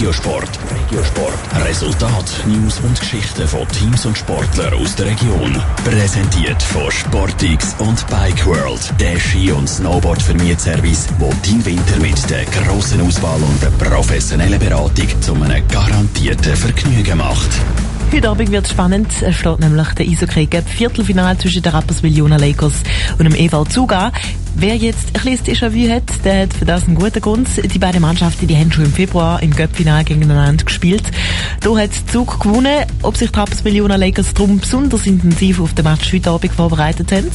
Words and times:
Regiosport. 0.00 0.58
Regiosport. 0.88 1.38
Resultat, 1.66 2.24
News 2.46 2.80
und 2.80 2.98
Geschichten 2.98 3.46
von 3.46 3.68
Teams 3.68 4.06
und 4.06 4.16
Sportlern 4.16 4.72
aus 4.72 4.96
der 4.96 5.04
Region. 5.04 5.54
Präsentiert 5.84 6.62
von 6.62 6.90
Sportix 6.90 7.76
und 7.80 8.06
Bike 8.08 8.46
World. 8.46 8.80
Der 8.98 9.20
Ski- 9.20 9.52
und 9.52 9.68
snowboard 9.68 10.22
service 10.58 11.06
wo 11.18 11.30
dein 11.44 11.66
Winter 11.66 11.98
mit 12.00 12.30
der 12.30 12.46
grossen 12.46 13.02
Auswahl 13.02 13.42
und 13.42 13.62
der 13.62 13.68
professionellen 13.72 14.58
Beratung 14.58 15.20
zu 15.20 15.34
einem 15.34 15.68
garantierten 15.68 16.56
Vergnügen 16.56 17.18
macht. 17.18 17.50
Heute 18.10 18.28
Abend 18.30 18.50
wird 18.50 18.66
spannend. 18.66 19.12
Es 19.20 19.36
steht 19.36 19.60
nämlich 19.60 19.88
der 19.90 20.06
Eishockey 20.06 20.46
Cup 20.46 20.68
Viertelfinale 20.68 21.36
zwischen 21.36 21.62
den 21.62 21.72
Rapperswil 21.72 22.16
Jona 22.16 22.38
Lakers 22.38 22.82
und 23.18 23.24
dem 23.24 23.34
EV 23.34 23.64
Zuga. 23.68 24.12
Wer 24.60 24.76
jetzt 24.76 25.16
ein 25.16 25.24
bisschen 25.24 25.54
Déjà-vu 25.54 25.90
hat, 25.90 26.22
der 26.22 26.42
hat 26.42 26.52
für 26.52 26.66
das 26.66 26.86
einen 26.86 26.94
guten 26.94 27.22
Grund. 27.22 27.48
Die 27.64 27.78
beiden 27.78 28.02
Mannschaften, 28.02 28.46
die 28.46 28.54
haben 28.54 28.70
schon 28.70 28.84
im 28.84 28.92
Februar 28.92 29.42
im 29.42 29.56
Cup-Final 29.56 30.04
gegeneinander 30.04 30.62
gespielt. 30.62 31.02
Da 31.62 31.74
hat 31.78 31.92
Zug 32.12 32.38
gewonnen. 32.38 32.84
Ob 33.02 33.16
sich 33.16 33.30
die 33.30 33.38
Rapperswil 33.38 33.76
Jona 33.76 33.96
Lakers 33.96 34.34
darum 34.34 34.58
besonders 34.58 35.06
intensiv 35.06 35.60
auf 35.60 35.72
den 35.72 35.86
Match 35.86 36.12
heute 36.12 36.28
Abend 36.28 36.52
vorbereitet 36.52 37.10
haben, 37.10 37.30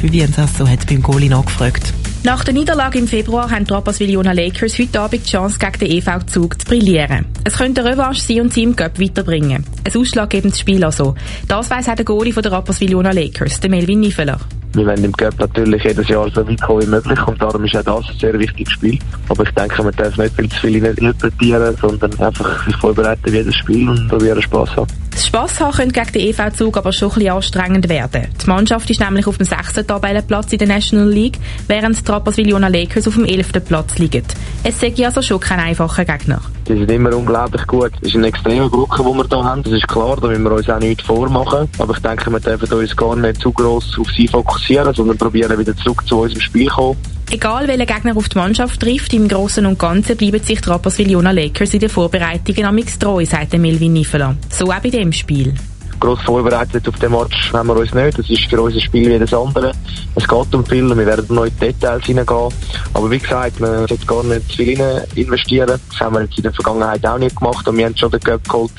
Vivian 0.00 0.32
Sasso 0.32 0.66
hat 0.66 0.86
beim 0.86 1.02
Goalie 1.02 1.28
nachgefragt. 1.28 1.92
Nach 2.22 2.42
der 2.42 2.54
Niederlage 2.54 3.00
im 3.00 3.06
Februar 3.06 3.50
haben 3.50 3.66
die 3.66 3.72
Rapperswil-Jona 3.74 4.32
Lakers 4.32 4.78
heute 4.78 4.98
Abend 4.98 5.26
die 5.26 5.30
Chance, 5.30 5.58
gegen 5.58 5.78
den 5.78 5.90
EV 5.90 6.24
Zug 6.24 6.58
zu 6.58 6.66
brillieren. 6.66 7.26
Es 7.44 7.58
könnte 7.58 7.82
eine 7.82 7.90
Revanche 7.90 8.22
sein 8.22 8.40
und 8.40 8.54
sie 8.54 8.62
im 8.62 8.74
Cup 8.76 8.98
weiterbringen. 8.98 9.66
Ein 9.84 10.00
ausschlaggebendes 10.00 10.60
Spiel 10.60 10.82
also. 10.82 11.16
Das 11.48 11.68
weiss 11.68 11.90
auch 11.90 11.96
der 11.96 12.06
Goalie 12.06 12.32
von 12.32 12.42
der 12.42 12.52
Rapperswil-Jona 12.52 13.10
Lakers, 13.10 13.60
der 13.60 13.68
Melvin 13.68 14.00
Nifeler. 14.00 14.40
Wir 14.74 14.86
wollen 14.86 15.04
im 15.04 15.12
Cup 15.12 15.38
natürlich 15.38 15.84
jedes 15.84 16.08
Jahr 16.08 16.30
so 16.30 16.46
weit 16.48 16.60
kommen 16.62 16.82
wie 16.82 16.86
möglich 16.86 17.26
und 17.26 17.40
darum 17.42 17.64
ist 17.64 17.76
auch 17.76 17.82
das 17.82 18.08
ein 18.08 18.18
sehr 18.18 18.38
wichtiges 18.38 18.72
Spiel. 18.72 18.98
Aber 19.28 19.42
ich 19.42 19.50
denke, 19.50 19.82
man 19.82 19.94
darf 19.96 20.16
nicht 20.16 20.34
viel 20.34 20.48
zu 20.48 20.60
viel 20.60 20.84
interpretieren, 20.84 21.76
sondern 21.78 22.18
einfach 22.18 22.64
sich 22.64 22.76
vorbereiten 22.76 23.26
wie 23.26 23.36
jedes 23.36 23.54
Spiel 23.56 23.88
und 23.88 24.08
probieren 24.08 24.40
Spass 24.40 24.74
haben. 24.74 24.90
Das 25.10 25.26
Spass 25.26 25.60
haben 25.60 25.76
könnte 25.76 26.00
gegen 26.00 26.12
den 26.12 26.28
EV-Zug 26.28 26.76
aber 26.78 26.92
schon 26.92 27.10
ein 27.10 27.14
bisschen 27.14 27.32
anstrengend 27.32 27.88
werden. 27.90 28.28
Die 28.42 28.46
Mannschaft 28.48 28.88
ist 28.88 29.00
nämlich 29.00 29.26
auf 29.26 29.36
dem 29.36 29.46
sechsten 29.46 29.86
Tabellenplatz 29.86 30.52
in 30.52 30.58
der 30.58 30.68
National 30.68 31.08
League, 31.08 31.38
während 31.68 32.06
die 32.06 32.10
Rapperswil-Jona 32.10 32.68
Lakers 32.68 33.06
auf 33.06 33.14
dem 33.14 33.26
elften 33.26 33.62
Platz 33.62 33.98
liegen. 33.98 34.24
Es 34.64 34.80
sei 34.80 34.94
also 35.04 35.20
schon 35.20 35.38
kein 35.38 35.60
einfacher 35.60 36.06
Gegner. 36.06 36.40
Die 36.68 36.78
sind 36.78 36.90
immer 36.90 37.14
unglaublich 37.16 37.66
gut. 37.66 37.90
Es 38.00 38.08
ist 38.08 38.16
eine 38.16 38.28
extreme 38.28 38.68
Brücke, 38.68 39.02
die 39.02 39.04
wir 39.04 39.26
hier 39.28 39.44
haben. 39.44 39.62
Das 39.62 39.72
ist 39.72 39.88
klar, 39.88 40.16
da 40.20 40.28
müssen 40.28 40.44
wir 40.44 40.52
uns 40.52 40.70
auch 40.70 40.78
nichts 40.78 41.04
vormachen. 41.04 41.68
Aber 41.78 41.94
ich 41.94 42.00
denke, 42.00 42.30
wir 42.30 42.40
dürfen 42.40 42.72
uns 42.72 42.96
gar 42.96 43.16
nicht 43.16 43.40
zu 43.40 43.52
gross 43.52 43.98
auf 43.98 44.10
sie 44.10 44.28
fokussieren, 44.28 44.94
sondern 44.94 45.18
probieren 45.18 45.58
wieder 45.58 45.76
zurück 45.76 46.06
zu 46.06 46.20
unserem 46.20 46.40
Spiel 46.40 46.68
zu 46.68 46.74
kommen. 46.74 46.96
Egal 47.30 47.66
welcher 47.66 47.86
Gegner 47.86 48.16
auf 48.16 48.28
die 48.28 48.36
Mannschaft 48.36 48.80
trifft, 48.80 49.14
im 49.14 49.26
Großen 49.26 49.64
und 49.64 49.78
Ganzen 49.78 50.16
bleiben 50.16 50.42
sich 50.42 50.60
die 50.60 50.68
Rapperswil-Jona 50.68 51.30
Lakers 51.30 51.72
in 51.74 51.80
den 51.80 51.88
Vorbereitungen 51.88 52.64
am 52.66 52.78
treu, 53.00 53.24
sagt 53.24 53.56
Melvin 53.56 53.94
Niffela. 53.94 54.36
So 54.50 54.66
auch 54.66 54.80
bei 54.80 54.90
dem 54.90 55.12
Spiel 55.12 55.54
gross 56.02 56.20
vorbereitet 56.22 56.88
auf 56.88 56.98
den 56.98 57.12
Match 57.12 57.52
haben 57.52 57.68
wir 57.68 57.76
uns 57.76 57.94
nicht. 57.94 58.18
Das 58.18 58.28
ist 58.28 58.50
für 58.50 58.60
uns 58.60 58.74
ein 58.74 58.80
Spiel 58.80 59.08
wie 59.08 59.18
das 59.20 59.32
andere. 59.32 59.70
Es 60.16 60.26
geht 60.26 60.54
um 60.54 60.66
viel 60.66 60.90
und 60.90 60.98
wir 60.98 61.06
werden 61.06 61.32
noch 61.32 61.44
in 61.44 61.56
Details 61.58 62.04
hineingehen. 62.04 62.48
Aber 62.92 63.10
wie 63.10 63.20
gesagt, 63.20 63.60
man 63.60 63.86
sollte 63.86 64.04
gar 64.04 64.24
nicht 64.24 64.50
zu 64.50 64.56
viel 64.56 64.80
investieren. 65.14 65.78
Das 65.88 66.00
haben 66.00 66.16
wir 66.16 66.22
jetzt 66.22 66.36
in 66.36 66.42
der 66.42 66.52
Vergangenheit 66.52 67.06
auch 67.06 67.18
nicht 67.18 67.36
gemacht 67.36 67.66
und 67.68 67.76
wir 67.76 67.86
haben 67.86 67.96
schon 67.96 68.10
den 68.10 68.20
Cup 68.20 68.42
geholt. 68.48 68.72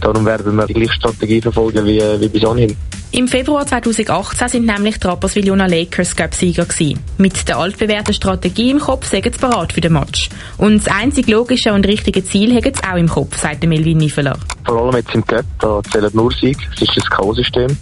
Darum 0.00 0.24
werden 0.24 0.56
wir 0.56 0.66
die 0.66 0.72
gleiche 0.72 0.94
Strategie 0.94 1.42
verfolgen 1.42 1.84
wie, 1.84 2.00
wie 2.18 2.28
bis 2.28 2.44
anhin. 2.44 2.74
Im 3.12 3.26
Februar 3.26 3.66
2018 3.66 4.48
sind 4.48 4.66
nämlich 4.66 5.00
die 5.00 5.06
Rapperswil-Jona 5.08 5.66
Lakers 5.66 6.14
Cup-Sieger 6.14 6.64
gewesen. 6.64 7.00
Mit 7.18 7.48
der 7.48 7.58
altbewährten 7.58 8.14
Strategie 8.14 8.70
im 8.70 8.78
Kopf 8.78 9.08
sind 9.08 9.24
sie 9.24 9.30
bereit 9.40 9.72
für 9.72 9.80
den 9.80 9.94
Match. 9.94 10.28
Und 10.58 10.86
das 10.86 10.94
einzig 10.94 11.26
logische 11.26 11.72
und 11.72 11.88
richtige 11.88 12.24
Ziel 12.24 12.54
haben 12.54 12.72
sie 12.72 12.84
auch 12.84 12.96
im 12.96 13.08
Kopf, 13.08 13.36
sagt 13.36 13.66
Melvin 13.66 13.98
Nifeler. 13.98 14.38
Vor 14.64 14.80
allem 14.80 14.94
jetzt 14.94 15.12
im 15.12 15.26
Cup, 15.26 15.44
da 15.58 15.80
zählen 15.90 16.10
nur 16.12 16.30
Sieg. 16.30 16.56
Es 16.76 16.82
ist 16.82 16.96
das 16.96 17.10
K.O.-System. 17.10 17.76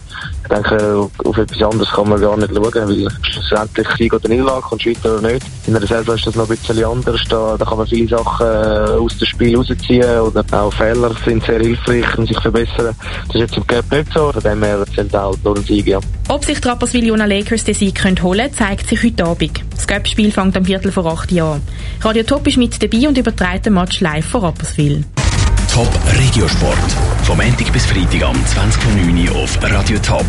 Ich 0.50 0.54
denke, 0.54 1.10
auf 1.24 1.36
etwas 1.36 1.62
anderes 1.62 1.90
kann 1.90 2.08
man 2.08 2.18
gar 2.18 2.34
nicht 2.39 2.55
schauen, 2.55 2.73
weil 2.73 3.08
schlussendlich 3.20 3.89
Sieg 3.98 4.14
oder 4.14 4.28
Niederlage 4.30 4.62
kommt 4.62 4.86
weiter 4.86 5.18
oder 5.18 5.30
nicht. 5.30 5.46
In 5.67 5.74
der 5.74 5.86
Saison 5.86 6.14
ist 6.14 6.27
das 6.27 6.34
noch 6.36 6.48
ein 6.48 6.56
bisschen 6.56 6.84
anders. 6.84 7.20
Da, 7.28 7.56
da 7.58 7.64
kann 7.67 7.77
man 7.77 7.86
viele 7.86 8.08
Sachen 8.08 8.46
äh, 8.46 8.98
aus 8.98 9.18
dem 9.18 9.27
Spiel 9.27 9.56
rausziehen 9.56 10.20
oder 10.20 10.42
auch 10.52 10.73
Fehler 10.73 11.12
sind 11.27 11.45
sehr 11.45 11.61
hilfreich, 11.61 12.17
um 12.17 12.27
sich 12.27 12.40
verbessern. 12.40 12.96
Das 13.27 13.34
ist 13.34 13.40
jetzt 13.40 13.56
im 13.58 13.67
Cup 13.67 13.92
nicht 13.92 14.11
so. 14.14 14.33
Von 14.33 14.42
dem 14.42 14.62
her 14.62 14.84
zählt 14.95 15.14
auch 15.14 15.36
nur 15.45 15.56
ein 15.56 15.64
Sieg, 15.64 15.86
ja. 15.86 16.00
Ob 16.28 16.42
sich 16.42 16.58
die 16.58 16.68
Rapperswil-Jona 16.68 17.27
Lakers 17.27 17.64
den 17.64 17.74
Sieg 17.74 17.96
können 17.96 18.23
holen 18.23 18.50
zeigt 18.50 18.89
sich 18.89 19.02
heute 19.05 19.27
Abend. 19.27 19.62
Das 19.73 19.86
Cup-Spiel 19.86 20.33
fängt 20.33 20.56
am 20.56 20.64
Viertel 20.64 20.92
vor 20.92 21.05
acht 21.05 21.30
Jahren. 21.30 21.61
Radio 22.00 22.23
Top 22.23 22.46
ist 22.46 22.56
mit 22.56 22.83
dabei 22.83 23.06
und 23.06 23.18
überträgt 23.18 23.67
den 23.67 23.74
Match 23.74 24.00
live 24.00 24.24
von 24.24 24.40
Rapperswil. 24.40 25.05
Top 25.78 26.00
Regiosport. 26.18 26.92
Vom 27.22 27.36
Montag 27.36 27.72
bis 27.72 27.86
Freitag 27.86 28.24
am 28.24 28.34
20.09 28.34 29.30
Uhr 29.30 29.36
auf 29.44 29.56
Radio 29.62 29.96
Top. 30.00 30.27